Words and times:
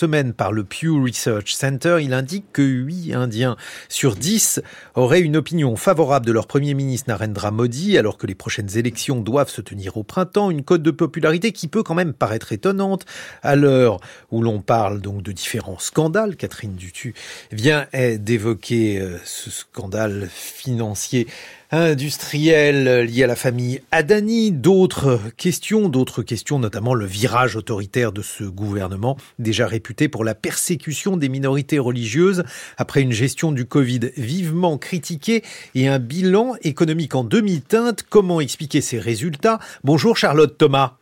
semaine 0.00 0.32
par 0.32 0.52
le 0.52 0.64
Pew 0.64 1.02
Research 1.02 1.52
Center, 1.52 1.98
il 2.00 2.12
indique 2.12 2.52
que 2.52 2.62
8 2.62 3.14
Indiens 3.14 3.56
sur 3.88 4.16
10 4.16 4.62
auraient 4.94 5.20
une 5.20 5.36
opinion 5.36 5.76
favorable 5.76 6.26
de 6.26 6.32
leur 6.32 6.46
Premier 6.46 6.74
ministre 6.74 7.08
Narendra 7.08 7.50
Modi, 7.50 7.98
alors 7.98 8.18
que 8.18 8.26
les 8.26 8.34
prochaines 8.34 8.76
élections 8.76 9.20
doivent 9.20 9.50
se 9.50 9.60
tenir 9.60 9.96
au 9.96 10.02
printemps. 10.02 10.50
Une 10.50 10.62
cote 10.62 10.82
de 10.82 10.90
popularité 10.90 11.52
qui 11.52 11.68
peut 11.68 11.82
quand 11.82 11.94
même 11.94 12.12
paraître 12.12 12.52
étonnante 12.52 13.04
à 13.42 13.56
l'heure 13.56 14.00
où 14.30 14.42
l'on 14.42 14.60
parle 14.60 15.00
donc 15.00 15.22
de 15.22 15.32
différents 15.32 15.78
scandales. 15.78 16.36
Catherine 16.36 16.74
Dutu 16.74 17.14
vient 17.50 17.86
d'évoquer 17.92 19.00
euh, 19.00 19.18
ce 19.24 19.50
scandale 19.50 20.28
financier 20.30 21.26
industriels 21.70 23.04
liés 23.04 23.24
à 23.24 23.26
la 23.26 23.36
famille 23.36 23.80
Adani, 23.92 24.52
d'autres 24.52 25.20
questions, 25.36 25.88
d'autres 25.88 26.22
questions, 26.22 26.58
notamment 26.58 26.94
le 26.94 27.06
virage 27.06 27.56
autoritaire 27.56 28.12
de 28.12 28.22
ce 28.22 28.44
gouvernement, 28.44 29.16
déjà 29.38 29.66
réputé 29.66 30.08
pour 30.08 30.24
la 30.24 30.34
persécution 30.34 31.16
des 31.16 31.28
minorités 31.28 31.78
religieuses, 31.78 32.44
après 32.76 33.02
une 33.02 33.12
gestion 33.12 33.52
du 33.52 33.64
Covid 33.64 34.10
vivement 34.16 34.78
critiquée 34.78 35.42
et 35.74 35.88
un 35.88 35.98
bilan 35.98 36.54
économique 36.62 37.14
en 37.14 37.24
demi-teinte. 37.24 38.04
Comment 38.08 38.40
expliquer 38.40 38.80
ces 38.80 38.98
résultats? 38.98 39.58
Bonjour 39.84 40.16
Charlotte 40.16 40.56
Thomas. 40.58 40.97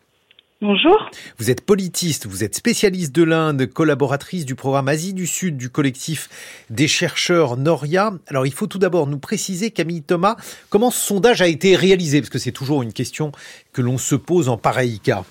Bonjour. 0.63 1.11
Vous 1.37 1.51
êtes 1.51 1.61
politiste, 1.61 2.27
vous 2.27 2.43
êtes 2.43 2.55
spécialiste 2.55 3.15
de 3.15 3.23
l'Inde, 3.23 3.67
collaboratrice 3.67 4.47
du 4.47 4.55
programme 4.55 4.89
Asie 4.89 5.13
du 5.13 5.27
Sud 5.27 5.59
du 5.59 5.69
collectif 5.69 6.31
des 6.71 6.89
chercheurs 6.89 7.59
Noria. 7.59 8.15
Alors 8.27 8.47
il 8.47 8.55
faut 8.55 8.67
tout 8.67 8.79
d'abord 8.79 9.07
nous 9.07 9.19
préciser, 9.19 9.71
Camille 9.71 10.03
Thomas, 10.03 10.37
comment 10.71 10.91
ce 10.91 10.99
sondage 10.99 11.43
a 11.43 11.47
été 11.47 11.77
réalisé, 11.77 12.23
parce 12.23 12.31
que 12.31 12.39
c'est 12.39 12.53
toujours 12.53 12.83
une 12.83 12.95
question 12.95 13.33
que 13.75 13.83
l'on 13.83 13.99
se 13.99 14.15
pose 14.15 14.49
en 14.49 14.57
pareil 14.57 14.99
cas. 14.99 15.27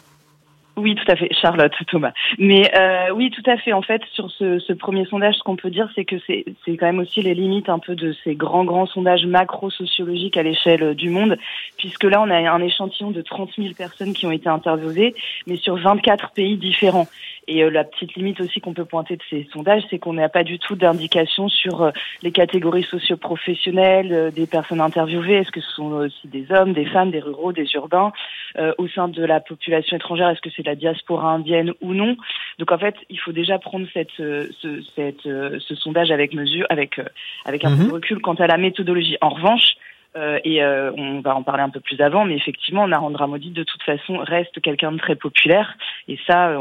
Oui, 0.77 0.95
tout 0.95 1.09
à 1.09 1.15
fait, 1.15 1.29
Charlotte, 1.33 1.73
Thomas. 1.87 2.11
Mais 2.37 2.69
euh, 2.77 3.09
oui, 3.13 3.31
tout 3.31 3.49
à 3.49 3.57
fait. 3.57 3.71
En 3.71 3.81
fait, 3.81 4.01
sur 4.11 4.29
ce, 4.31 4.59
ce 4.59 4.73
premier 4.73 5.05
sondage, 5.05 5.35
ce 5.35 5.43
qu'on 5.43 5.55
peut 5.55 5.69
dire, 5.69 5.89
c'est 5.95 6.03
que 6.03 6.17
c'est 6.27 6.45
quand 6.67 6.85
même 6.85 6.99
aussi 6.99 7.21
les 7.21 7.33
limites 7.33 7.69
un 7.69 7.79
peu 7.79 7.95
de 7.95 8.13
ces 8.23 8.35
grands, 8.35 8.65
grands 8.65 8.85
sondages 8.85 9.25
macro-sociologiques 9.25 10.35
à 10.35 10.43
l'échelle 10.43 10.93
du 10.95 11.09
monde, 11.09 11.37
puisque 11.77 12.03
là, 12.03 12.21
on 12.21 12.29
a 12.29 12.35
un 12.35 12.61
échantillon 12.61 13.11
de 13.11 13.21
30 13.21 13.51
000 13.57 13.73
personnes 13.73 14.13
qui 14.13 14.25
ont 14.25 14.31
été 14.31 14.49
interviewées, 14.49 15.15
mais 15.47 15.55
sur 15.55 15.77
24 15.77 16.31
pays 16.31 16.57
différents. 16.57 17.07
Et 17.47 17.63
euh, 17.63 17.69
la 17.69 17.83
petite 17.83 18.15
limite 18.15 18.39
aussi 18.41 18.59
qu'on 18.59 18.73
peut 18.73 18.85
pointer 18.85 19.17
de 19.17 19.21
ces 19.29 19.47
sondages, 19.53 19.83
c'est 19.89 19.99
qu'on 19.99 20.13
n'a 20.13 20.29
pas 20.29 20.43
du 20.43 20.59
tout 20.59 20.75
d'indication 20.75 21.47
sur 21.47 21.83
euh, 21.83 21.91
les 22.23 22.31
catégories 22.31 22.83
socio-professionnelles 22.83 24.13
euh, 24.13 24.31
des 24.31 24.47
personnes 24.47 24.81
interviewées. 24.81 25.35
Est-ce 25.35 25.51
que 25.51 25.61
ce 25.61 25.71
sont 25.71 25.91
aussi 25.91 26.27
des 26.27 26.47
hommes, 26.51 26.73
des 26.73 26.85
femmes, 26.85 27.11
des 27.11 27.19
ruraux, 27.19 27.53
des 27.53 27.67
urbains 27.75 28.11
Au 28.77 28.87
sein 28.87 29.07
de 29.07 29.23
la 29.23 29.39
population 29.39 29.97
étrangère, 29.97 30.29
est-ce 30.29 30.41
que 30.41 30.49
c'est 30.55 30.65
la 30.65 30.75
diaspora 30.75 31.33
indienne 31.33 31.73
ou 31.81 31.93
non? 31.93 32.15
Donc 32.59 32.71
en 32.71 32.77
fait, 32.77 32.95
il 33.09 33.19
faut 33.19 33.31
déjà 33.31 33.59
prendre 33.59 33.87
cette, 33.93 34.11
ce, 34.11 34.81
cette, 34.95 35.23
ce 35.23 35.75
sondage 35.75 36.11
avec 36.11 36.33
mesure, 36.33 36.65
avec, 36.69 36.99
avec 37.45 37.65
un 37.65 37.71
peu 37.71 37.83
de 37.83 37.87
mhm. 37.87 37.93
recul 37.93 38.19
quant 38.19 38.35
à 38.35 38.47
la 38.47 38.57
méthodologie. 38.57 39.17
En 39.21 39.29
revanche, 39.29 39.75
euh, 40.15 40.39
et 40.45 40.63
euh, 40.63 40.91
on 40.97 41.19
va 41.19 41.35
en 41.35 41.43
parler 41.43 41.63
un 41.63 41.69
peu 41.69 41.81
plus 41.81 41.99
avant, 41.99 42.23
mais 42.23 42.35
effectivement, 42.35 42.87
Narendra 42.87 43.27
Modi, 43.27 43.49
de 43.49 43.63
toute 43.63 43.83
façon, 43.83 44.17
reste 44.17 44.61
quelqu'un 44.61 44.93
de 44.93 44.97
très 44.97 45.15
populaire, 45.15 45.75
et 46.07 46.17
ça, 46.25 46.55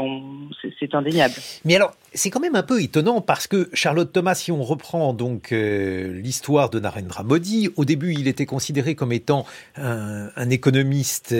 c'est 0.79 0.93
indéniable. 0.93 1.33
Mais 1.63 1.75
alors, 1.75 1.93
c'est 2.13 2.29
quand 2.29 2.41
même 2.41 2.55
un 2.55 2.63
peu 2.63 2.81
étonnant 2.81 3.21
parce 3.21 3.47
que 3.47 3.69
Charlotte 3.73 4.11
Thomas, 4.11 4.35
si 4.35 4.51
on 4.51 4.61
reprend 4.61 5.13
donc 5.13 5.51
euh, 5.51 6.13
l'histoire 6.21 6.69
de 6.69 6.79
Narendra 6.79 7.23
Modi, 7.23 7.69
au 7.77 7.85
début, 7.85 8.13
il 8.13 8.27
était 8.27 8.45
considéré 8.45 8.95
comme 8.95 9.13
étant 9.13 9.45
un, 9.77 10.29
un 10.35 10.49
économiste 10.49 11.33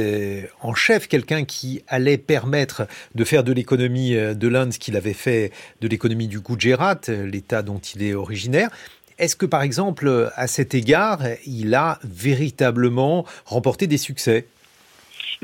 en 0.61 0.73
chef, 0.73 1.07
quelqu'un 1.07 1.43
qui 1.43 1.83
allait 1.87 2.17
permettre 2.17 2.87
de 3.13 3.23
faire 3.23 3.43
de 3.43 3.51
l'économie 3.51 4.13
de 4.13 4.47
l'Inde 4.47 4.73
ce 4.73 4.79
qu'il 4.79 4.95
avait 4.95 5.13
fait 5.13 5.51
de 5.81 5.87
l'économie 5.87 6.27
du 6.27 6.39
Gujarat, 6.39 7.01
l'État 7.07 7.61
dont 7.61 7.79
il 7.79 8.03
est 8.03 8.13
originaire. 8.13 8.69
Est-ce 9.17 9.35
que, 9.35 9.45
par 9.45 9.61
exemple, 9.61 10.31
à 10.35 10.47
cet 10.47 10.73
égard, 10.73 11.21
il 11.45 11.73
a 11.73 11.99
véritablement 12.03 13.25
remporté 13.45 13.87
des 13.87 13.97
succès? 13.97 14.47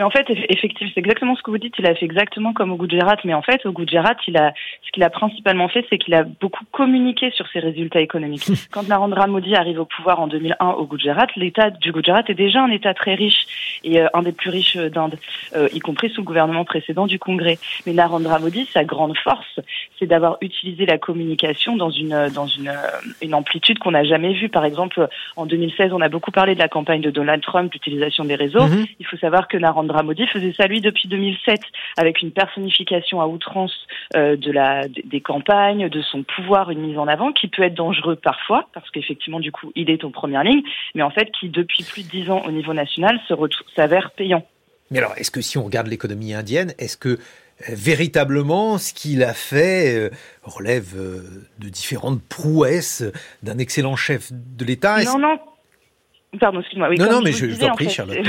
Mais 0.01 0.05
en 0.05 0.09
fait, 0.09 0.25
effectivement, 0.49 0.91
c'est 0.95 0.99
exactement 0.99 1.35
ce 1.35 1.43
que 1.43 1.51
vous 1.51 1.59
dites. 1.59 1.75
Il 1.77 1.85
a 1.85 1.93
fait 1.93 2.05
exactement 2.05 2.53
comme 2.53 2.71
au 2.71 2.75
Gujarat. 2.75 3.17
Mais 3.23 3.35
en 3.35 3.43
fait, 3.43 3.63
au 3.67 3.71
Gujarat, 3.71 4.15
il 4.27 4.35
a, 4.35 4.51
ce 4.83 4.91
qu'il 4.91 5.03
a 5.03 5.11
principalement 5.11 5.67
fait, 5.67 5.85
c'est 5.91 5.99
qu'il 5.99 6.15
a 6.15 6.23
beaucoup 6.23 6.65
communiqué 6.71 7.29
sur 7.29 7.47
ses 7.49 7.59
résultats 7.59 7.99
économiques. 7.99 8.49
Quand 8.71 8.87
Narendra 8.87 9.27
Modi 9.27 9.53
arrive 9.53 9.79
au 9.79 9.85
pouvoir 9.85 10.19
en 10.19 10.25
2001 10.25 10.69
au 10.69 10.87
Gujarat, 10.87 11.27
l'État 11.35 11.69
du 11.69 11.91
Gujarat 11.91 12.23
est 12.29 12.33
déjà 12.33 12.63
un 12.63 12.71
État 12.71 12.95
très 12.95 13.13
riche 13.13 13.45
et 13.83 14.01
euh, 14.01 14.07
un 14.15 14.23
des 14.23 14.31
plus 14.31 14.49
riches 14.49 14.75
d'Inde, 14.75 15.19
euh, 15.55 15.69
y 15.71 15.79
compris 15.79 16.09
sous 16.09 16.21
le 16.21 16.25
gouvernement 16.25 16.65
précédent 16.65 17.05
du 17.05 17.19
Congrès. 17.19 17.59
Mais 17.85 17.93
Narendra 17.93 18.39
Modi, 18.39 18.67
sa 18.73 18.83
grande 18.83 19.15
force, 19.19 19.59
c'est 19.99 20.07
d'avoir 20.07 20.37
utilisé 20.41 20.87
la 20.87 20.97
communication 20.97 21.75
dans 21.75 21.91
une 21.91 22.27
dans 22.33 22.47
une, 22.47 22.69
euh, 22.69 23.21
une 23.21 23.35
amplitude 23.35 23.77
qu'on 23.77 23.91
n'a 23.91 24.03
jamais 24.03 24.33
vue. 24.33 24.49
Par 24.49 24.65
exemple, 24.65 25.07
en 25.35 25.45
2016, 25.45 25.93
on 25.93 26.01
a 26.01 26.09
beaucoup 26.09 26.31
parlé 26.31 26.55
de 26.55 26.59
la 26.59 26.69
campagne 26.69 27.01
de 27.01 27.11
Donald 27.11 27.43
Trump, 27.43 27.71
l'utilisation 27.71 28.25
des 28.25 28.33
réseaux. 28.35 28.65
Mhm. 28.65 28.87
Il 28.99 29.05
faut 29.05 29.17
savoir 29.17 29.47
que 29.47 29.57
Narendra 29.57 29.90
Modi 30.03 30.27
faisait 30.27 30.53
ça 30.53 30.67
lui 30.67 30.81
depuis 30.81 31.07
2007, 31.07 31.59
avec 31.97 32.21
une 32.21 32.31
personnification 32.31 33.21
à 33.21 33.27
outrance 33.27 33.73
euh, 34.15 34.35
de 34.35 34.51
la 34.51 34.87
des 34.87 35.21
campagnes, 35.21 35.89
de 35.89 36.01
son 36.01 36.23
pouvoir, 36.23 36.71
une 36.71 36.81
mise 36.81 36.97
en 36.97 37.07
avant 37.07 37.31
qui 37.31 37.47
peut 37.47 37.63
être 37.63 37.73
dangereux 37.73 38.15
parfois, 38.15 38.67
parce 38.73 38.89
qu'effectivement, 38.91 39.39
du 39.39 39.51
coup, 39.51 39.71
il 39.75 39.89
est 39.89 40.03
en 40.03 40.11
première 40.11 40.43
ligne, 40.43 40.63
mais 40.95 41.03
en 41.03 41.11
fait, 41.11 41.29
qui 41.31 41.49
depuis 41.49 41.83
plus 41.83 42.03
de 42.03 42.09
dix 42.09 42.29
ans 42.29 42.41
au 42.45 42.51
niveau 42.51 42.73
national 42.73 43.19
s'avère 43.75 44.11
payant. 44.11 44.45
Mais 44.89 44.99
alors, 44.99 45.13
est-ce 45.17 45.31
que 45.31 45.41
si 45.41 45.57
on 45.57 45.63
regarde 45.63 45.87
l'économie 45.87 46.33
indienne, 46.33 46.73
est-ce 46.77 46.97
que 46.97 47.17
véritablement, 47.67 48.77
ce 48.77 48.93
qu'il 48.93 49.23
a 49.23 49.33
fait 49.33 49.95
euh, 49.95 50.09
relève 50.43 50.93
euh, 50.97 51.47
de 51.59 51.69
différentes 51.69 52.21
prouesses 52.23 53.03
d'un 53.43 53.57
excellent 53.57 53.95
chef 53.95 54.31
de 54.31 54.65
l'État? 54.65 55.03
Non, 55.03 55.19
non. 55.19 55.39
Pardon, 56.39 56.61
excuse-moi. 56.61 56.89
non, 56.97 57.11
non, 57.11 57.21
mais 57.21 57.33
je, 57.33 57.49
je 57.49 57.59
t'en 57.59 57.73
prie, 57.73 57.89
Charlotte. 57.89 58.17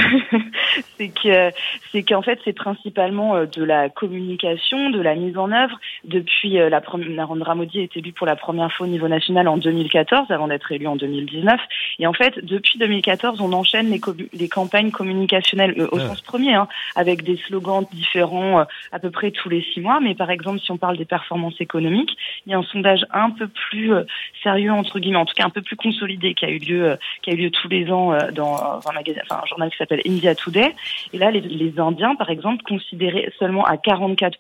c'est 0.99 1.09
que 1.09 1.51
c'est 1.93 2.03
qu'en 2.03 2.23
fait 2.23 2.41
c'est 2.45 2.53
principalement 2.53 3.37
euh, 3.37 3.47
de 3.47 3.63
la 3.63 3.89
communication, 3.89 4.91
de 4.91 5.01
la 5.01 5.15
mise 5.15 5.39
en 5.39 5.53
œuvre. 5.53 5.79
Depuis 6.05 6.59
euh, 6.59 6.69
la 6.69 6.81
première, 6.81 7.11
Narendra 7.11 7.55
Modi 7.55 7.79
est 7.79 7.97
élu 7.97 8.13
pour 8.13 8.27
la 8.27 8.35
première 8.35 8.73
fois 8.73 8.89
au 8.89 8.91
niveau 8.91 9.07
national 9.07 9.47
en 9.47 9.57
2014, 9.57 10.33
avant 10.33 10.49
d'être 10.49 10.73
élu 10.73 10.89
en 10.89 10.97
2019. 10.97 11.61
Et 12.01 12.07
en 12.09 12.13
fait, 12.13 12.45
depuis 12.45 12.77
2014, 12.81 13.41
on 13.41 13.53
enchaîne 13.53 13.89
les, 13.89 14.01
les 14.33 14.49
campagnes 14.49 14.91
communicationnelles 14.91 15.75
euh, 15.79 15.89
au 15.93 15.99
ah. 15.99 16.09
sens 16.09 16.23
premier, 16.23 16.55
hein, 16.55 16.67
avec 16.97 17.23
des 17.23 17.37
slogans 17.37 17.87
différents 17.93 18.67
à 18.91 18.99
peu 18.99 19.11
près 19.11 19.31
tous 19.31 19.49
les 19.49 19.63
six 19.73 19.81
mois. 19.81 20.01
Mais 20.01 20.17
par 20.17 20.31
exemple, 20.31 20.59
si 20.59 20.73
on 20.73 20.77
parle 20.77 20.97
des 20.97 21.05
performances 21.05 21.61
économiques, 21.61 22.17
il 22.47 22.51
y 22.51 22.55
a 22.55 22.59
un 22.59 22.65
sondage 22.65 23.07
un 23.13 23.31
peu 23.31 23.47
plus 23.47 23.93
sérieux 24.43 24.73
entre 24.73 24.99
guillemets, 24.99 25.19
en 25.19 25.25
tout 25.25 25.35
cas 25.35 25.45
un 25.45 25.51
peu 25.51 25.63
plus 25.63 25.77
consolidé, 25.77 26.35
qui 26.35 26.45
a 26.45 26.51
eu 26.51 26.59
lieu, 26.59 26.97
qui 27.23 27.31
a 27.31 27.35
eu 27.35 27.37
lieu 27.37 27.51
tous 27.51 27.69
les 27.69 27.91
ans 27.91 27.92
dans 28.33 28.81
un 28.87 29.47
journal 29.47 29.71
qui 29.71 29.77
s'appelle 29.77 30.03
India 30.07 30.35
Today 30.35 30.75
et 31.13 31.19
là, 31.19 31.31
les, 31.31 31.73
Indiens, 31.79 32.15
par 32.15 32.31
exemple, 32.31 32.63
considéraient 32.65 33.31
seulement 33.39 33.65
à 33.65 33.77
44% 33.77 34.33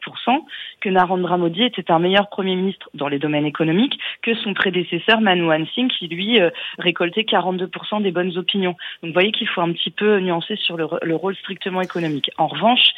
que 0.80 0.88
Narendra 0.88 1.36
Modi 1.36 1.62
était 1.62 1.90
un 1.90 1.98
meilleur 1.98 2.28
Premier 2.28 2.56
ministre 2.56 2.88
dans 2.94 3.08
les 3.08 3.18
domaines 3.18 3.46
économiques 3.46 3.98
que 4.22 4.34
son 4.34 4.54
prédécesseur 4.54 5.20
Manmohan 5.20 5.64
Singh, 5.74 5.88
qui 5.88 6.08
lui 6.08 6.40
euh, 6.40 6.50
récoltait 6.78 7.22
42% 7.22 8.02
des 8.02 8.10
bonnes 8.10 8.36
opinions. 8.36 8.76
Donc 9.02 9.10
vous 9.10 9.12
voyez 9.12 9.32
qu'il 9.32 9.48
faut 9.48 9.60
un 9.60 9.72
petit 9.72 9.90
peu 9.90 10.18
nuancer 10.20 10.56
sur 10.56 10.76
le, 10.76 11.14
rôle 11.14 11.36
strictement 11.36 11.80
économique. 11.80 12.30
En 12.38 12.46
revanche, 12.46 12.90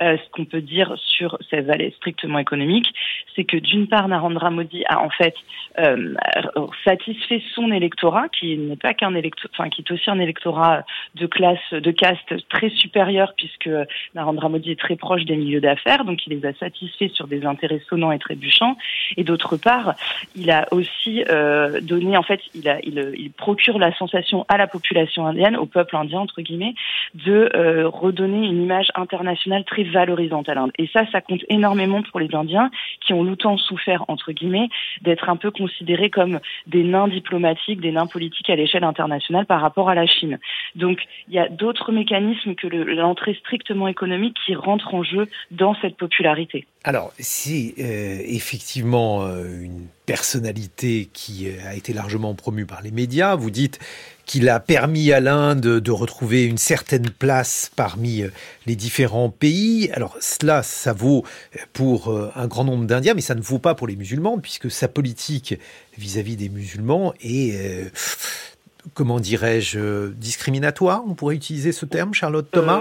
euh, 0.00 0.16
ce 0.16 0.30
qu'on 0.30 0.44
peut 0.44 0.60
dire 0.60 0.94
sur 0.98 1.38
ces 1.50 1.60
valeurs 1.60 1.92
strictement 1.96 2.38
économiques, 2.38 2.92
c'est 3.34 3.44
que 3.44 3.56
d'une 3.56 3.88
part, 3.88 4.08
Narendra 4.08 4.50
Modi 4.50 4.84
a 4.88 5.00
en 5.00 5.10
fait 5.10 5.34
euh, 5.78 6.14
satisfait 6.84 7.42
son 7.54 7.72
électorat, 7.72 8.28
qui 8.28 8.56
n'est 8.56 8.76
pas 8.76 8.94
qu'un 8.94 9.14
électorat, 9.14 9.68
qui 9.70 9.82
est 9.82 9.90
aussi 9.90 10.01
un 10.10 10.18
électorat 10.18 10.84
de 11.14 11.26
classe, 11.26 11.72
de 11.72 11.90
caste 11.90 12.48
très 12.48 12.70
supérieur, 12.70 13.34
puisque 13.36 13.70
Narendra 14.14 14.48
Modi 14.48 14.70
est 14.70 14.80
très 14.80 14.96
proche 14.96 15.24
des 15.24 15.36
milieux 15.36 15.60
d'affaires, 15.60 16.04
donc 16.04 16.26
il 16.26 16.38
les 16.38 16.46
a 16.46 16.52
satisfaits 16.54 17.08
sur 17.14 17.26
des 17.26 17.44
intérêts 17.44 17.82
sonnants 17.88 18.12
et 18.12 18.18
trébuchants. 18.18 18.76
Et 19.16 19.24
d'autre 19.24 19.56
part, 19.56 19.94
il 20.36 20.50
a 20.50 20.66
aussi 20.72 21.24
euh, 21.28 21.80
donné, 21.80 22.16
en 22.16 22.22
fait, 22.22 22.40
il, 22.54 23.30
procure 23.36 23.78
la 23.78 23.94
sensation 23.96 24.44
à 24.48 24.56
la 24.56 24.66
population 24.66 25.26
indienne, 25.26 25.56
au 25.56 25.66
peuple 25.66 25.96
indien 25.96 26.20
entre 26.20 26.42
guillemets, 26.42 26.74
de 27.14 27.50
euh, 27.54 27.88
redonner 27.88 28.46
une 28.46 28.62
image 28.62 28.88
internationale 28.94 29.64
très 29.64 29.82
valorisante 29.84 30.48
à 30.48 30.54
l'Inde. 30.54 30.72
Et 30.78 30.88
ça, 30.92 31.04
ça 31.10 31.20
compte 31.20 31.42
énormément 31.48 32.02
pour 32.02 32.20
les 32.20 32.32
Indiens 32.34 32.70
qui 33.00 33.12
ont 33.12 33.22
longtemps 33.22 33.56
souffert, 33.56 34.04
entre 34.08 34.32
guillemets, 34.32 34.68
d'être 35.02 35.28
un 35.28 35.36
peu 35.36 35.50
considérés 35.50 36.10
comme 36.10 36.40
des 36.66 36.84
nains 36.84 37.08
diplomatiques, 37.08 37.80
des 37.80 37.92
nains 37.92 38.06
politiques 38.06 38.50
à 38.50 38.56
l'échelle 38.56 38.84
internationale 38.84 39.46
par 39.46 39.60
rapport 39.60 39.88
à 39.88 39.91
la 39.94 40.06
Chine. 40.06 40.38
Donc, 40.74 40.98
il 41.28 41.34
y 41.34 41.38
a 41.38 41.48
d'autres 41.48 41.92
mécanismes 41.92 42.54
que 42.54 42.66
l'entrée 42.66 43.34
strictement 43.34 43.88
économique 43.88 44.36
qui 44.44 44.54
rentrent 44.54 44.94
en 44.94 45.02
jeu 45.02 45.28
dans 45.50 45.74
cette 45.80 45.96
popularité. 45.96 46.66
Alors, 46.84 47.12
c'est 47.20 47.74
euh, 47.78 48.18
effectivement 48.24 49.24
euh, 49.24 49.62
une 49.62 49.86
personnalité 50.04 51.08
qui 51.12 51.48
euh, 51.48 51.68
a 51.68 51.76
été 51.76 51.92
largement 51.92 52.34
promue 52.34 52.66
par 52.66 52.82
les 52.82 52.90
médias. 52.90 53.36
Vous 53.36 53.52
dites 53.52 53.78
qu'il 54.26 54.48
a 54.48 54.58
permis 54.58 55.12
à 55.12 55.20
l'Inde 55.20 55.60
de 55.60 55.90
retrouver 55.92 56.44
une 56.44 56.58
certaine 56.58 57.08
place 57.10 57.70
parmi 57.76 58.24
les 58.66 58.76
différents 58.76 59.30
pays. 59.30 59.90
Alors 59.92 60.16
cela, 60.20 60.62
ça 60.62 60.92
vaut 60.92 61.24
pour 61.72 62.16
un 62.36 62.46
grand 62.46 62.62
nombre 62.62 62.84
d'Indiens, 62.86 63.14
mais 63.14 63.20
ça 63.20 63.34
ne 63.34 63.40
vaut 63.40 63.58
pas 63.58 63.74
pour 63.74 63.88
les 63.88 63.96
musulmans, 63.96 64.38
puisque 64.38 64.70
sa 64.70 64.86
politique 64.86 65.58
vis-à-vis 65.98 66.36
des 66.36 66.50
musulmans 66.50 67.14
est, 67.20 67.92
comment 68.94 69.20
dirais-je, 69.20 70.08
discriminatoire. 70.08 71.02
On 71.06 71.14
pourrait 71.14 71.36
utiliser 71.36 71.72
ce 71.72 71.86
terme, 71.86 72.14
Charlotte 72.14 72.50
Thomas? 72.50 72.80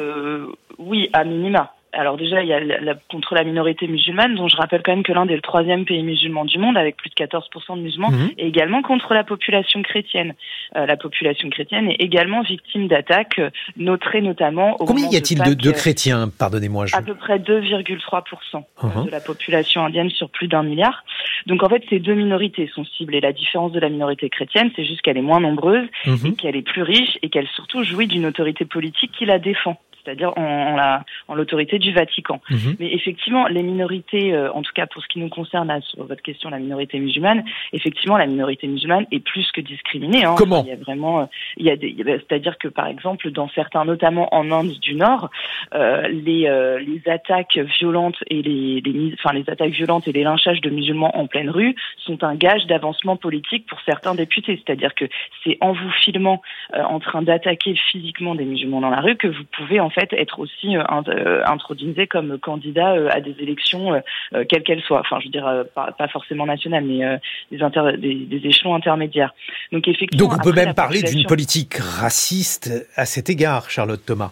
Oui, 0.78 1.10
à 1.14 1.24
minima. 1.24 1.74
Alors 1.94 2.16
déjà, 2.16 2.42
il 2.42 2.48
y 2.48 2.54
a 2.54 2.60
la, 2.60 2.96
contre 3.10 3.36
la 3.36 3.44
minorité 3.44 3.88
musulmane, 3.88 4.36
dont 4.36 4.48
je 4.48 4.56
rappelle 4.56 4.82
quand 4.84 4.94
même 4.94 5.04
que 5.04 5.12
l'Inde 5.12 5.30
est 5.30 5.36
le 5.36 5.42
troisième 5.42 5.84
pays 5.84 6.04
musulman 6.04 6.46
du 6.46 6.58
monde, 6.58 6.78
avec 6.78 6.96
plus 6.96 7.10
de 7.10 7.16
14% 7.16 7.76
de 7.76 7.82
musulmans, 7.82 8.12
mhm. 8.12 8.32
et 8.38 8.48
également 8.48 8.82
contre 8.82 9.14
la 9.14 9.26
population 9.26 9.82
chrétienne. 9.82 10.34
Euh, 10.78 10.86
la 10.86 10.96
population 10.96 11.50
chrétienne 11.50 11.90
est 11.90 12.00
également 12.00 12.44
victime 12.44 12.88
d'attaques, 12.88 13.40
euh, 13.40 13.50
notées 13.76 14.22
notamment... 14.22 14.80
Au 14.80 14.86
Combien 14.86 15.10
y 15.10 15.18
a-t-il 15.18 15.42
de, 15.42 15.54
de, 15.54 15.72
chrétiens, 15.72 16.30
pardonnez-moi 16.30 16.86
je... 16.86 16.96
À 16.96 17.02
peu 17.02 17.14
près 17.14 17.40
2,3% 17.40 18.64
mhm. 18.84 19.06
de 19.06 19.12
la 19.12 19.20
population 19.20 19.84
indienne 19.84 20.10
sur 20.10 20.30
plus 20.30 20.48
d'un 20.48 20.64
milliard. 20.64 21.04
Donc 21.46 21.62
en 21.64 21.70
fait, 21.70 21.84
ces 21.90 22.00
deux 22.00 22.16
minorités 22.16 22.70
sont 22.74 22.86
ciblées. 22.86 23.20
La 23.20 23.34
différence 23.34 23.74
de 23.74 23.80
la 23.80 23.90
minorité 23.90 24.30
chrétienne, 24.30 24.72
c'est 24.76 24.86
juste 24.86 25.02
qu'elle 25.02 25.18
est 25.18 25.22
moins 25.22 25.42
nombreuse, 25.42 25.88
mhm. 26.06 26.18
et 26.26 26.36
qu'elle 26.36 26.56
est 26.56 26.62
plus 26.62 26.84
riche, 26.84 27.18
et 27.22 27.30
qu'elle 27.30 27.48
surtout 27.48 27.84
jouit 27.84 28.08
d'une 28.08 28.26
autorité 28.26 28.64
politique 28.64 29.12
qui 29.12 29.26
la 29.26 29.40
défend 29.40 29.78
c'est-à-dire 30.04 30.34
en, 30.38 30.76
la, 30.76 31.04
en 31.28 31.36
l'autorité 31.36 31.80
du 31.80 31.94
Vatican. 31.94 32.42
Mhm. 32.50 32.76
Mais 32.80 32.94
effectivement, 32.94 33.48
les 33.48 33.64
minorités, 33.64 34.34
euh, 34.34 34.52
en 34.54 34.62
tout 34.62 34.74
cas 34.74 34.88
pour 34.88 35.02
ce 35.02 35.08
qui 35.08 35.20
nous 35.20 35.30
concerne 35.30 35.72
sur 35.82 36.04
votre 36.06 36.22
question, 36.22 36.50
la 36.50 36.60
minorité 36.60 37.00
musulmane, 37.00 37.44
effectivement, 37.74 38.18
la 38.18 38.28
minorité 38.28 38.68
musulmane 38.68 39.06
est 39.12 39.20
plus 39.20 39.50
que 39.52 39.62
discriminée. 39.62 40.26
Hein. 40.26 40.36
Comment 40.38 40.64
Il 40.64 40.70
y 40.70 40.74
a 40.74 40.78
vraiment, 40.78 41.30
il 41.58 41.66
y 41.66 41.70
a 41.70 41.76
des, 41.76 41.96
c'est-à-dire 42.06 42.58
que 42.58 42.68
par 42.68 42.88
exemple, 42.88 43.32
dans 43.32 43.50
certains, 43.50 43.86
notamment 43.86 44.34
en 44.34 44.52
Inde 44.52 44.74
du 44.80 44.96
Nord, 44.96 45.30
euh, 45.74 46.08
les, 46.08 46.48
euh, 46.48 46.80
les 46.80 47.02
attaques 47.10 47.58
violentes 47.80 48.18
et 48.28 48.42
les, 48.42 48.82
les, 48.82 49.14
enfin 49.14 49.34
les 49.34 49.50
attaques 49.50 49.72
violentes 49.72 50.08
et 50.08 50.12
les 50.12 50.24
lynchages 50.24 50.62
de 50.62 50.70
musulmans 50.70 51.16
en 51.18 51.28
pleine 51.28 51.50
rue 51.50 51.76
sont 51.98 52.24
un 52.24 52.36
gage 52.36 52.66
d'avancement 52.68 53.16
politique 53.16 53.66
pour 53.68 53.80
certains 53.86 54.16
députés. 54.16 54.62
C'est-à-dire 54.66 54.96
que 54.96 55.06
c'est 55.44 55.58
en 55.62 55.74
vous 55.74 55.92
filmant 56.02 56.42
en 56.74 57.00
train 57.00 57.22
d'attaquer 57.22 57.76
physiquement 57.92 58.36
des 58.36 58.46
musulmans 58.46 58.82
dans 58.82 58.90
la 58.90 59.02
rue 59.02 59.16
que 59.16 59.28
vous 59.28 59.44
pouvez 59.56 59.80
en 59.80 59.90
fait 59.92 60.12
être 60.14 60.40
aussi 60.40 60.76
euh, 60.76 60.84
euh, 61.08 61.44
intronisé 61.46 62.08
comme 62.08 62.38
candidat 62.40 62.94
euh, 62.94 63.10
à 63.12 63.22
des 63.22 63.36
élections 63.40 64.02
quelles 64.50 64.64
qu'elles 64.64 64.82
soient. 64.82 65.02
Enfin, 65.02 65.20
je 65.20 65.26
veux 65.26 65.32
dire 65.32 65.66
pas, 65.76 66.08
forcément 66.08 66.46
nationales, 66.46 66.86
mais 66.86 67.20
des, 67.52 68.16
des, 68.26 68.48
échelons 68.48 68.76
intermédiaires. 68.76 69.34
Donc 69.72 69.88
effectivement. 69.88 70.28
Donc 70.28 70.40
on 70.40 70.44
peut 70.44 70.54
même 70.54 70.74
parler 70.74 71.02
d'une 71.04 71.26
politique 71.26 71.76
raciste 71.76 72.90
à 72.96 73.06
cet 73.06 73.30
égard, 73.30 73.70
Charlotte 73.70 74.04
Thomas. 74.06 74.32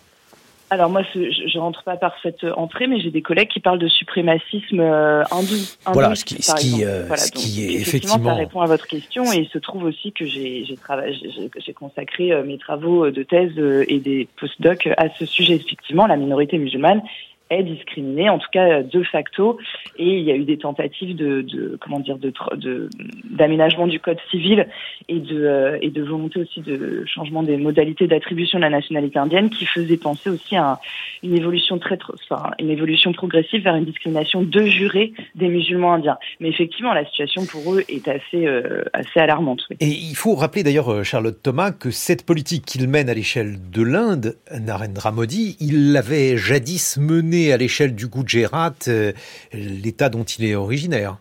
Alors 0.69 0.89
moi, 0.89 1.01
je, 1.13 1.31
je 1.31 1.57
rentre 1.57 1.83
pas 1.83 1.97
par 1.97 2.13
cette 2.21 2.43
entrée, 2.43 2.87
mais 2.87 2.99
j'ai 2.99 3.11
des 3.11 3.21
collègues 3.21 3.49
qui 3.49 3.59
parlent 3.59 3.79
de 3.79 3.87
suprémacisme 3.87 4.79
hindou. 4.79 5.55
Voilà, 5.87 6.15
ce 6.15 6.25
qui, 6.25 6.41
ce 6.41 6.53
qui, 6.55 6.81
ce 6.81 7.31
qui 7.31 7.65
est 7.65 7.81
effectivement, 7.81 8.23
Ça 8.23 8.35
répond 8.35 8.61
à 8.61 8.67
votre 8.67 8.87
question, 8.87 9.31
et 9.33 9.37
il 9.37 9.47
se 9.47 9.57
trouve 9.57 9.83
aussi 9.83 10.11
que 10.11 10.25
j'ai 10.25 10.65
j'ai 10.65 11.73
consacré 11.73 12.43
mes 12.43 12.57
travaux 12.57 13.09
de 13.09 13.23
thèse 13.23 13.57
et 13.87 13.99
des 13.99 14.27
post-docs 14.39 14.89
à 14.97 15.09
ce 15.17 15.25
sujet. 15.25 15.55
Effectivement, 15.55 16.07
la 16.07 16.17
minorité 16.17 16.57
musulmane 16.57 17.01
est 17.49 17.63
discriminée, 17.63 18.29
en 18.29 18.37
tout 18.37 18.49
cas 18.51 18.83
de 18.83 19.03
facto. 19.03 19.57
Et 19.97 20.17
il 20.17 20.23
y 20.23 20.31
a 20.31 20.35
eu 20.35 20.43
des 20.43 20.57
tentatives 20.57 21.15
de, 21.15 21.77
comment 21.81 21.99
dire, 21.99 22.17
de 22.17 22.89
d'aménagement 23.29 23.87
du 23.87 23.99
code 23.99 24.17
civil 24.29 24.67
et 25.07 25.19
de 25.19 25.43
euh, 25.45 25.77
et 25.81 25.89
de 25.89 26.03
volonté 26.03 26.41
aussi 26.41 26.61
de 26.61 27.03
changement 27.05 27.43
des 27.43 27.57
modalités 27.57 28.07
d'attribution 28.07 28.59
de 28.59 28.63
la 28.63 28.69
nationalité 28.69 29.19
indienne 29.19 29.49
qui 29.49 29.65
faisaient 29.65 29.97
penser 29.97 30.29
aussi 30.29 30.55
à 30.55 30.79
une 31.23 31.35
évolution 31.35 31.79
très, 31.79 31.97
enfin, 32.29 32.51
une 32.59 32.69
évolution 32.69 33.11
progressive 33.13 33.63
vers 33.63 33.75
une 33.75 33.85
discrimination 33.85 34.41
de 34.41 34.65
jurés 34.65 35.13
des 35.35 35.47
musulmans 35.47 35.93
indiens. 35.93 36.17
Mais 36.39 36.49
effectivement, 36.49 36.93
la 36.93 37.05
situation 37.05 37.45
pour 37.45 37.73
eux 37.73 37.83
est 37.89 38.07
assez 38.07 38.45
euh, 38.45 38.83
assez 38.93 39.19
alarmante. 39.19 39.61
Et 39.79 39.87
il 39.87 40.15
faut 40.15 40.35
rappeler 40.35 40.63
d'ailleurs 40.63 40.91
euh, 40.91 41.03
Charlotte 41.03 41.41
Thomas 41.41 41.71
que 41.71 41.91
cette 41.91 42.25
politique 42.25 42.65
qu'il 42.65 42.87
mène 42.87 43.09
à 43.09 43.13
l'échelle 43.13 43.57
de 43.71 43.81
l'Inde, 43.81 44.37
Narendra 44.59 45.11
Modi, 45.11 45.57
il 45.59 45.93
l'avait 45.93 46.37
jadis 46.37 46.97
menée 46.97 47.38
à 47.51 47.57
l'échelle 47.57 47.95
du 47.95 48.07
Gujarat, 48.07 48.73
euh, 48.87 49.11
l'État 49.53 50.09
dont 50.09 50.23
il 50.23 50.45
est 50.45 50.55
originaire. 50.55 51.17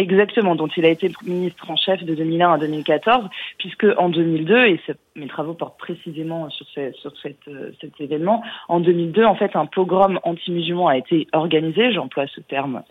Exactement, 0.00 0.54
dont 0.54 0.68
il 0.76 0.84
a 0.84 0.90
été 0.90 1.10
ministre 1.26 1.68
en 1.68 1.76
chef 1.76 2.04
de 2.04 2.14
2001 2.14 2.52
à 2.52 2.58
2014, 2.58 3.28
puisque 3.58 3.86
en 3.96 4.08
2002, 4.08 4.66
et 4.66 4.80
mes 5.16 5.26
travaux 5.26 5.54
portent 5.54 5.78
précisément 5.78 6.48
sur, 6.50 6.66
sur 6.66 7.12
euh, 7.26 7.70
cet 7.80 8.00
événement, 8.00 8.44
en 8.68 8.78
2002, 8.78 9.24
en 9.24 9.34
fait, 9.34 9.56
un 9.56 9.66
pogrom 9.66 10.20
anti-musulman 10.22 10.86
a 10.86 10.96
été 10.96 11.26
organisé, 11.32 11.92
j'emploie 11.92 12.26
ce 12.28 12.40
terme, 12.40 12.84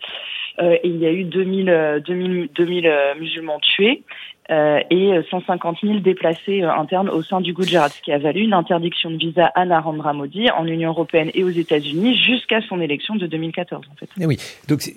euh, 0.60 0.76
et 0.82 0.88
il 0.88 0.98
y 0.98 1.06
a 1.06 1.12
eu 1.12 1.24
2000, 1.24 2.02
2000, 2.06 2.50
2000 2.54 2.92
musulmans 3.18 3.60
tués, 3.60 4.02
euh, 4.50 4.80
et 4.90 5.12
150 5.30 5.78
000 5.82 5.98
déplacés 5.98 6.62
euh, 6.62 6.72
internes 6.72 7.10
au 7.10 7.22
sein 7.22 7.42
du 7.42 7.52
Gujarat, 7.52 7.90
ce 7.90 8.00
qui 8.00 8.12
a 8.12 8.18
valu 8.18 8.44
une 8.44 8.54
interdiction 8.54 9.10
de 9.10 9.18
visa 9.18 9.52
à 9.54 9.66
Narendra 9.66 10.14
Modi 10.14 10.50
en 10.50 10.66
Union 10.66 10.88
européenne 10.88 11.30
et 11.34 11.44
aux 11.44 11.50
États-Unis 11.50 12.16
jusqu'à 12.16 12.62
son 12.62 12.80
élection 12.80 13.14
de 13.16 13.26
2014. 13.26 13.84
En 13.90 13.94
fait. 13.96 14.08
Eh 14.18 14.24
oui, 14.24 14.38
donc 14.66 14.90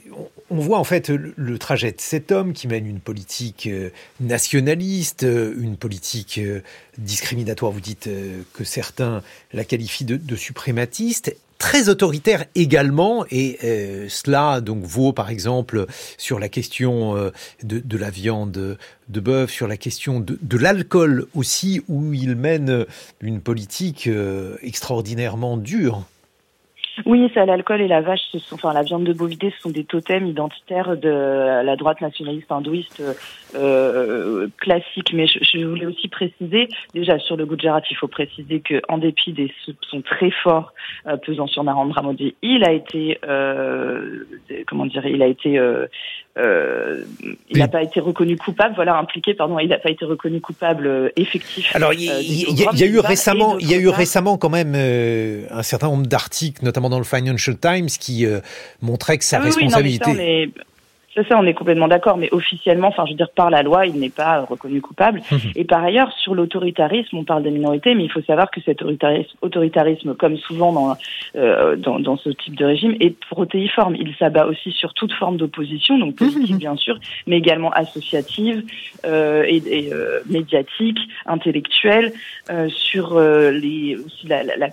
on 0.49 0.55
voit 0.55 0.79
en 0.79 0.85
fait 0.85 1.09
le, 1.09 1.57
trajet 1.57 1.91
de 1.91 1.99
cet 1.99 2.31
homme 2.31 2.53
qui 2.53 2.69
mène 2.69 2.87
une 2.87 3.01
politique 3.01 3.67
euh, 3.67 3.89
nationaliste, 4.21 5.23
une 5.23 5.75
politique 5.75 6.39
discriminatoire. 6.97 7.73
Vous 7.73 7.81
dites 7.81 8.09
que 8.53 8.63
certains 8.63 9.21
la 9.51 9.65
qualifient 9.65 10.05
de, 10.05 10.15
de 10.15 10.35
suprématiste 10.37 11.35
très 11.61 11.89
autoritaire 11.89 12.45
également, 12.55 13.23
et 13.29 13.59
euh, 13.63 14.07
cela 14.09 14.61
donc 14.61 14.83
vaut 14.83 15.13
par 15.13 15.29
exemple 15.29 15.85
sur 16.17 16.39
la 16.39 16.49
question 16.49 17.15
euh, 17.15 17.29
de, 17.61 17.97
la 17.99 18.09
viande 18.09 18.79
de 19.09 19.19
bœuf, 19.19 19.40
sur 19.49 19.67
la 19.67 19.77
question 19.77 20.19
de, 20.19 20.57
l'alcool 20.57 21.25
aussi, 21.35 21.81
où 21.87 22.13
il 22.13 22.35
mène 22.35 22.85
une 23.21 23.41
politique 23.41 24.07
euh, 24.07 24.55
extraordinairement 24.61 25.57
dure. 25.57 26.03
Oui, 27.05 27.31
ça, 27.33 27.45
l'alcool 27.45 27.81
et 27.81 27.87
la 27.87 28.01
vache, 28.01 28.19
enfin 28.51 28.73
la 28.73 28.83
viande 28.83 29.05
de 29.05 29.13
bovidé, 29.13 29.51
ce 29.55 29.61
sont 29.61 29.69
des 29.69 29.85
totems 29.85 30.27
identitaires 30.27 30.97
de 30.97 31.09
la 31.63 31.75
droite 31.77 32.01
nationaliste 32.01 32.51
hindouiste 32.51 33.01
euh, 33.55 34.47
classique. 34.57 35.13
Mais 35.13 35.25
je, 35.25 35.65
voulais 35.65 35.85
aussi 35.85 36.09
préciser, 36.09 36.67
déjà 36.93 37.17
sur 37.17 37.37
le 37.37 37.45
Gujarat, 37.45 37.81
il 37.89 37.95
faut 37.95 38.09
préciser 38.09 38.59
que 38.59 38.81
en 38.89 38.97
dépit 38.97 39.31
des 39.31 39.51
sont 39.89 40.01
très 40.01 40.31
forts 40.43 40.73
euh, 41.07 41.15
pesant 41.15 41.47
sur 41.47 41.63
Narendra 41.63 42.01
Modi, 42.01 42.35
il 42.41 42.63
a 42.65 42.73
été, 42.73 43.19
comment 44.67 44.85
dire, 44.85 45.05
il 45.05 45.21
a 45.23 45.27
été 45.27 45.59
euh, 46.37 46.41
euh, 46.41 47.03
il 47.49 47.57
n'a 47.57 47.67
pas 47.67 47.83
été 47.83 47.99
reconnu 47.99 48.37
coupable, 48.37 48.75
voilà, 48.75 48.97
impliqué, 48.97 49.33
pardon, 49.33 49.59
il 49.59 49.67
n'a 49.67 49.77
pas 49.77 49.89
été 49.89 50.05
reconnu 50.05 50.39
coupable 50.39 50.87
euh, 50.87 51.09
effectif. 51.15 51.75
Alors, 51.75 51.93
il 51.93 52.03
y, 52.03 52.83
a 52.83 52.85
eu 52.85 52.99
récemment, 52.99 53.57
il 53.59 53.69
y 53.69 53.73
a 53.73 53.77
eu 53.77 53.89
récemment 53.89 54.37
quand 54.37 54.49
même 54.49 54.73
euh, 54.75 55.45
un 55.51 55.63
certain 55.63 55.87
nombre 55.87 56.07
d'articles, 56.07 56.63
notamment 56.63 56.89
dans 56.89 56.99
le 56.99 57.03
Financial 57.03 57.57
Times, 57.57 57.87
qui 57.87 58.25
montraient 58.81 59.17
que 59.17 59.25
sa 59.25 59.37
ah 59.37 59.41
responsabilité. 59.41 60.51
C'est 61.13 61.27
ça, 61.27 61.37
on 61.37 61.45
est 61.45 61.53
complètement 61.53 61.89
d'accord, 61.89 62.17
mais 62.17 62.29
officiellement, 62.31 62.87
enfin, 62.87 63.05
je 63.05 63.11
veux 63.11 63.17
dire, 63.17 63.29
par 63.31 63.49
la 63.49 63.63
loi, 63.63 63.85
il 63.85 63.99
n'est 63.99 64.09
pas 64.09 64.41
reconnu 64.41 64.79
coupable. 64.79 65.21
Mhm. 65.29 65.39
Et 65.55 65.65
par 65.65 65.83
ailleurs, 65.83 66.11
sur 66.13 66.35
l'autoritarisme, 66.35 67.17
on 67.17 67.25
parle 67.25 67.43
des 67.43 67.51
minorités, 67.51 67.95
mais 67.95 68.05
il 68.05 68.11
faut 68.11 68.21
savoir 68.21 68.49
que 68.49 68.61
cet 68.61 68.81
autoritarisme, 68.81 69.35
autoritarisme 69.41 70.15
comme 70.15 70.37
souvent 70.37 70.71
dans, 70.71 70.95
euh, 71.35 71.75
dans, 71.75 71.99
dans, 71.99 72.15
ce 72.15 72.29
type 72.29 72.55
de 72.55 72.63
régime, 72.63 72.95
est 73.01 73.13
protéiforme. 73.25 73.95
Il 73.95 74.15
s'abat 74.17 74.45
aussi 74.45 74.71
sur 74.71 74.93
toute 74.93 75.11
forme 75.13 75.35
d'opposition, 75.35 75.97
donc 75.97 76.15
politique 76.15 76.51
mhm. 76.51 76.57
bien 76.57 76.75
sûr, 76.77 76.97
mais 77.27 77.37
également 77.37 77.71
associative 77.71 78.63
euh, 79.05 79.43
et, 79.45 79.57
et 79.67 79.93
euh, 79.93 80.21
médiatique, 80.29 80.99
intellectuelle. 81.25 82.13
Euh, 82.49 82.69
sur 82.69 83.17
euh, 83.17 83.51
les 83.51 83.95
aussi 83.95 84.27
la, 84.27 84.43
la, 84.43 84.57
la 84.57 84.69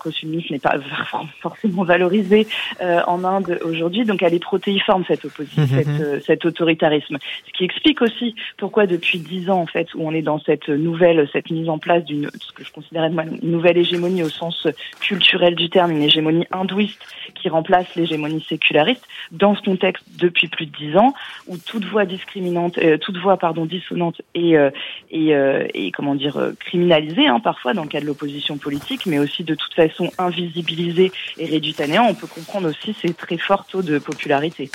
n'est 0.50 0.58
pas 0.58 0.76
forcément 1.40 1.84
valorisée 1.84 2.46
en 2.80 3.24
Inde 3.24 3.58
aujourd'hui, 3.64 4.04
donc 4.04 4.22
elle 4.22 4.34
est 4.34 4.42
protéiforme 4.42 5.04
cette 5.06 5.24
opposition, 5.24 5.62
mhm, 5.62 5.68
cette 5.68 6.27
cet 6.28 6.44
autoritarisme. 6.44 7.18
Ce 7.46 7.52
qui 7.52 7.64
explique 7.64 8.00
aussi 8.02 8.36
pourquoi 8.56 8.86
depuis 8.86 9.18
dix 9.18 9.50
ans, 9.50 9.60
en 9.60 9.66
fait, 9.66 9.92
où 9.94 10.06
on 10.06 10.12
est 10.12 10.22
dans 10.22 10.38
cette 10.38 10.68
nouvelle, 10.68 11.28
cette 11.32 11.50
mise 11.50 11.68
en 11.68 11.78
place 11.78 12.04
d'une, 12.04 12.30
ce 12.40 12.52
que 12.52 12.64
je 12.64 12.70
considérais 12.70 13.08
une 13.08 13.50
nouvelle 13.50 13.78
hégémonie 13.78 14.22
au 14.22 14.28
sens 14.28 14.68
culturel 15.00 15.56
du 15.56 15.68
terme, 15.70 15.90
une 15.90 16.02
hégémonie 16.02 16.46
hindouiste 16.52 17.02
qui 17.34 17.48
remplace 17.48 17.94
l'hégémonie 17.96 18.44
séculariste, 18.48 19.06
dans 19.32 19.54
ce 19.56 19.62
contexte 19.62 20.04
depuis 20.18 20.48
plus 20.48 20.66
de 20.66 20.72
dix 20.76 20.96
ans, 20.96 21.14
où 21.46 21.56
toute 21.56 21.84
voix 21.84 22.04
discriminante, 22.04 22.78
euh, 22.78 22.98
toute 22.98 23.16
voix 23.16 23.36
pardon 23.36 23.66
dissonante 23.66 24.22
et 24.34 24.56
euh, 24.56 24.70
et, 25.10 25.34
euh, 25.34 25.66
et, 25.74 25.90
comment 25.90 26.14
dire 26.14 26.52
criminalisée 26.60 27.26
hein, 27.26 27.40
parfois 27.40 27.74
dans 27.74 27.82
le 27.82 27.88
cas 27.88 28.00
de 28.00 28.06
l'opposition 28.06 28.58
politique, 28.58 29.06
mais 29.06 29.18
aussi 29.18 29.44
de 29.44 29.54
toute 29.54 29.74
façon 29.74 30.10
invisibilisée 30.18 31.12
et 31.38 31.46
réduite 31.46 31.80
à 31.80 31.86
néant. 31.86 32.06
On 32.08 32.14
peut 32.14 32.26
comprendre 32.26 32.68
aussi 32.68 32.94
ces 32.94 33.14
très 33.14 33.38
forts 33.38 33.66
taux 33.66 33.82
de 33.82 33.98
popularité. 33.98 34.70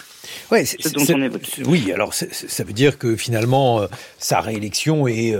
Ouais, 0.51 0.65
oui, 1.65 1.91
alors 1.91 2.13
ça 2.13 2.63
veut 2.63 2.73
dire 2.73 2.97
que 2.97 3.15
finalement 3.15 3.81
sa 4.17 4.39
réélection 4.39 5.07
est 5.07 5.35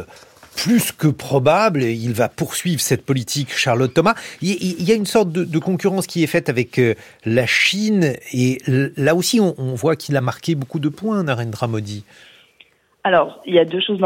plus 0.56 0.92
que 0.92 1.08
probable. 1.08 1.84
Il 1.84 2.14
va 2.14 2.30
poursuivre 2.30 2.82
cette 2.82 3.06
politique, 3.06 3.56
Charlotte 3.56 3.94
Thomas. 3.94 4.16
Il 4.42 4.82
y 4.82 4.92
a 4.92 4.96
une 4.96 5.06
sorte 5.06 5.32
de, 5.32 5.60
concurrence 5.60 6.08
qui 6.08 6.24
est 6.24 6.28
faite 6.28 6.50
avec 6.50 6.80
euh, 6.80 6.96
la 7.26 7.46
Chine. 7.46 8.16
Et 8.34 8.60
là 8.68 9.16
aussi, 9.16 9.40
on, 9.40 9.76
voit 9.76 9.96
qu'il 9.96 10.16
a 10.18 10.22
marqué 10.22 10.56
beaucoup 10.56 10.80
de 10.80 10.90
points, 10.90 11.24
Narendra 11.24 11.68
Modi. 11.68 12.04
Alors, 13.06 13.42
il 13.46 13.54
y 13.54 13.60
a 13.60 13.66
deux 13.66 13.82
choses. 13.82 14.00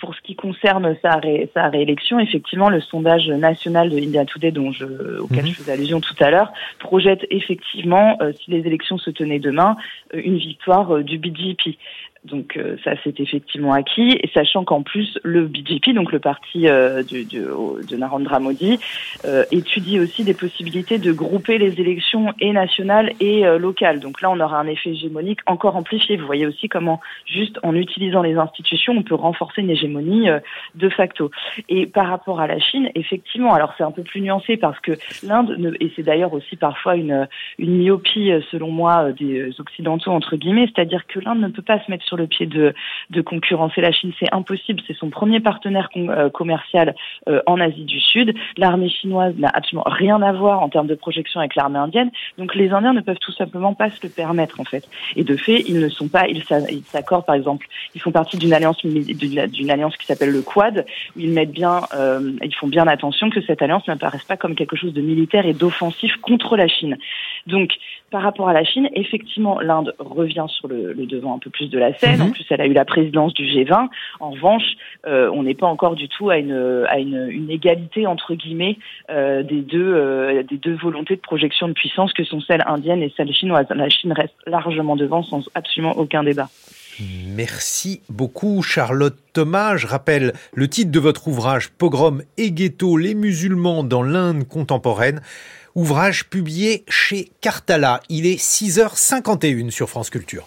pour, 0.00 0.14
ce 0.14 0.20
qui 0.22 0.34
concerne 0.34 0.96
sa, 1.02 1.20
sa, 1.52 1.68
réélection, 1.68 2.18
effectivement, 2.18 2.70
le 2.70 2.80
sondage 2.80 3.28
national 3.28 3.90
de 3.90 3.98
India 3.98 4.24
Today, 4.24 4.52
dont 4.52 4.72
je, 4.72 5.18
auquel 5.18 5.44
mhm. 5.44 5.50
je 5.50 5.54
faisais 5.54 5.72
allusion 5.72 6.00
tout 6.00 6.14
à 6.20 6.30
l'heure, 6.30 6.50
projette 6.78 7.26
effectivement, 7.30 8.16
euh, 8.22 8.32
si 8.32 8.50
les 8.50 8.66
élections 8.66 8.96
se 8.96 9.10
tenaient 9.10 9.38
demain, 9.38 9.76
euh, 10.14 10.22
une 10.24 10.38
victoire 10.38 10.98
du 11.04 11.18
BJP. 11.18 11.76
Donc 12.28 12.56
euh, 12.56 12.76
ça 12.84 12.92
c'est 13.02 13.20
effectivement 13.20 13.72
acquis, 13.72 14.20
sachant 14.34 14.64
qu'en 14.64 14.82
plus 14.82 15.18
le 15.22 15.46
BJP, 15.46 15.90
donc 15.94 16.12
le 16.12 16.18
parti 16.18 16.68
euh, 16.68 17.02
de, 17.02 17.96
Narendra 17.96 18.38
Modi, 18.38 18.78
euh, 19.24 19.44
étudie 19.50 19.98
aussi 19.98 20.24
des 20.24 20.34
possibilités 20.34 20.98
de 20.98 21.12
grouper 21.12 21.58
les 21.58 21.80
élections 21.80 22.32
et 22.40 22.52
nationales 22.52 23.12
et 23.20 23.44
locales. 23.58 24.00
Donc 24.00 24.20
là 24.20 24.30
on 24.30 24.38
aura 24.40 24.58
un 24.60 24.66
effet 24.66 24.90
hégémonique 24.90 25.40
encore 25.46 25.76
amplifié. 25.76 26.16
Vous 26.16 26.26
voyez 26.26 26.46
aussi 26.46 26.68
comment 26.68 27.00
juste 27.26 27.58
en 27.62 27.74
utilisant 27.74 28.22
les 28.22 28.34
institutions 28.34 28.94
on 28.96 29.02
peut 29.02 29.14
renforcer 29.14 29.62
une 29.62 29.70
hégémonie 29.70 30.28
de 30.74 30.88
facto. 30.88 31.30
Et 31.68 31.86
par 31.86 32.08
rapport 32.08 32.40
à 32.40 32.46
la 32.46 32.58
Chine, 32.58 32.90
effectivement, 32.94 33.54
alors 33.54 33.72
c'est 33.78 33.84
un 33.84 33.90
peu 33.90 34.02
plus 34.02 34.20
nuancé 34.20 34.56
parce 34.56 34.78
que 34.80 34.92
l'Inde, 35.22 35.76
et 35.80 35.90
c'est 35.96 36.02
d'ailleurs 36.02 36.32
aussi 36.32 36.56
parfois 36.56 36.96
une, 36.96 37.28
une 37.58 37.78
myopie 37.78 38.30
selon 38.50 38.70
moi 38.70 39.12
des 39.12 39.58
occidentaux 39.60 40.10
entre 40.10 40.36
guillemets, 40.36 40.68
c'est-à-dire 40.74 41.06
que 41.06 41.20
l'Inde 41.20 41.40
ne 41.40 41.48
peut 41.48 41.62
pas 41.62 41.80
se 41.84 41.90
mettre 41.90 42.04
sur 42.04 42.17
le 42.18 42.26
pied 42.26 42.46
de, 42.46 42.74
de 43.10 43.20
concurrencer 43.22 43.80
la 43.80 43.92
Chine. 43.92 44.12
C'est 44.18 44.32
impossible. 44.32 44.82
C'est 44.86 44.96
son 44.96 45.10
premier 45.10 45.40
partenaire 45.40 45.88
euh, 45.96 46.30
commercial 46.30 46.94
euh, 47.28 47.40
en 47.46 47.60
Asie 47.60 47.84
du 47.84 48.00
Sud. 48.00 48.34
L'armée 48.56 48.88
chinoise 48.88 49.34
n'a 49.38 49.50
absolument 49.52 49.84
rien 49.86 50.20
à 50.22 50.32
voir 50.32 50.62
en 50.62 50.68
termes 50.68 50.86
de 50.86 50.94
projection 50.94 51.40
avec 51.40 51.54
l'armée 51.54 51.78
indienne. 51.78 52.10
Donc 52.36 52.54
les 52.54 52.70
Indiens 52.70 52.92
ne 52.92 53.00
peuvent 53.00 53.18
tout 53.20 53.32
simplement 53.32 53.74
pas 53.74 53.90
se 53.90 54.00
le 54.02 54.10
permettre 54.10 54.60
en 54.60 54.64
fait. 54.64 54.88
Et 55.16 55.24
de 55.24 55.36
fait, 55.36 55.64
ils 55.66 55.80
ne 55.80 55.88
sont 55.88 56.08
pas. 56.08 56.26
Ils 56.28 56.44
s'accordent 56.84 57.26
par 57.26 57.34
exemple. 57.34 57.66
Ils 57.94 58.00
font 58.00 58.12
partie 58.12 58.36
d'une 58.36 58.52
alliance 58.52 58.84
d'une 58.84 59.70
alliance 59.70 59.96
qui 59.96 60.06
s'appelle 60.06 60.30
le 60.30 60.42
Quad 60.42 60.84
où 61.16 61.20
ils 61.20 61.30
mettent 61.30 61.52
bien. 61.52 61.80
Euh, 61.94 62.32
ils 62.42 62.54
font 62.54 62.68
bien 62.68 62.86
attention 62.86 63.30
que 63.30 63.40
cette 63.42 63.62
alliance 63.62 63.86
n'apparaisse 63.88 64.24
pas 64.24 64.36
comme 64.36 64.54
quelque 64.54 64.76
chose 64.76 64.92
de 64.92 65.00
militaire 65.00 65.46
et 65.46 65.54
d'offensif 65.54 66.16
contre 66.16 66.56
la 66.56 66.68
Chine. 66.68 66.98
Donc 67.46 67.72
par 68.10 68.22
rapport 68.22 68.48
à 68.48 68.52
la 68.52 68.64
Chine, 68.64 68.88
effectivement, 68.94 69.60
l'Inde 69.60 69.94
revient 69.98 70.46
sur 70.48 70.68
le, 70.68 70.92
le 70.92 71.06
devant 71.06 71.34
un 71.34 71.38
peu 71.38 71.50
plus 71.50 71.68
de 71.68 71.78
la 71.78 71.94
scène. 71.94 72.22
En 72.22 72.26
mhm. 72.26 72.32
plus, 72.32 72.44
elle 72.50 72.60
a 72.60 72.66
eu 72.66 72.72
la 72.72 72.84
présidence 72.84 73.34
du 73.34 73.44
G20. 73.44 73.88
En 74.20 74.30
revanche, 74.30 74.64
euh, 75.06 75.30
on 75.34 75.42
n'est 75.42 75.54
pas 75.54 75.66
encore 75.66 75.94
du 75.94 76.08
tout 76.08 76.30
à 76.30 76.38
une, 76.38 76.86
à 76.88 76.98
une, 76.98 77.28
une 77.30 77.50
égalité 77.50 78.06
entre 78.06 78.34
guillemets 78.34 78.78
euh, 79.10 79.42
des 79.42 79.60
deux 79.60 79.94
euh, 79.94 80.42
des 80.42 80.56
deux 80.56 80.74
volontés 80.74 81.16
de 81.16 81.20
projection 81.20 81.68
de 81.68 81.72
puissance 81.72 82.12
que 82.12 82.24
sont 82.24 82.40
celles 82.40 82.62
indiennes 82.66 83.02
et 83.02 83.12
celles 83.16 83.32
chinoises. 83.32 83.66
La 83.70 83.88
Chine 83.88 84.12
reste 84.12 84.34
largement 84.46 84.96
devant 84.96 85.22
sans 85.22 85.48
absolument 85.54 85.96
aucun 85.98 86.22
débat. 86.22 86.48
Merci 87.28 88.00
beaucoup 88.08 88.62
Charlotte 88.62 89.16
Thomas. 89.32 89.76
Je 89.76 89.86
rappelle 89.86 90.32
le 90.54 90.68
titre 90.68 90.90
de 90.90 90.98
votre 90.98 91.28
ouvrage 91.28 91.70
Pogrom 91.70 92.22
et 92.36 92.50
ghetto, 92.50 92.96
les 92.96 93.14
musulmans 93.14 93.84
dans 93.84 94.02
l'Inde 94.02 94.48
contemporaine 94.48 95.20
ouvrage 95.74 96.28
publié 96.28 96.84
chez 96.88 97.30
Cartala. 97.40 98.00
Il 98.08 98.26
est 98.26 98.40
6h51 98.40 99.70
sur 99.70 99.88
France 99.88 100.10
Culture. 100.10 100.46